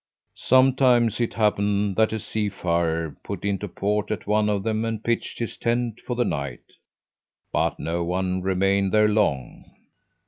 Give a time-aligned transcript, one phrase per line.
[0.33, 5.37] Sometimes it happened that a seafarer put into port at one of them and pitched
[5.37, 6.63] his tent for the night;
[7.53, 9.63] but no one remained there long.